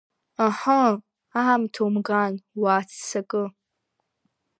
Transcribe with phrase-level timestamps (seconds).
[0.45, 0.81] Аҳы,
[1.41, 3.43] аамҭа умган, уааццакы!